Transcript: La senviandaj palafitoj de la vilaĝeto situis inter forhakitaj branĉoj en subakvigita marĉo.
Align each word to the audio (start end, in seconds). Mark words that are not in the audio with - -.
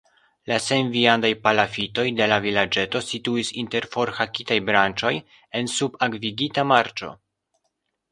La 0.51 0.55
senviandaj 0.67 1.29
palafitoj 1.41 2.05
de 2.19 2.27
la 2.31 2.39
vilaĝeto 2.45 3.01
situis 3.07 3.51
inter 3.63 3.87
forhakitaj 3.97 4.57
branĉoj 4.71 5.13
en 5.61 5.69
subakvigita 5.75 6.65
marĉo. 6.73 7.13